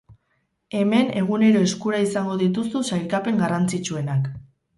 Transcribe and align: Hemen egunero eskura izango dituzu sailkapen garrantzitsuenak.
Hemen 0.77 1.11
egunero 1.21 1.61
eskura 1.65 1.99
izango 2.07 2.39
dituzu 2.41 2.83
sailkapen 2.93 3.39
garrantzitsuenak. 3.45 4.33